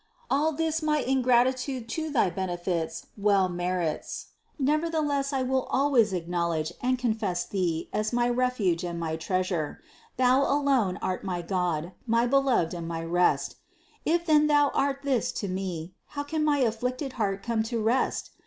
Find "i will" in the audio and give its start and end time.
5.31-5.65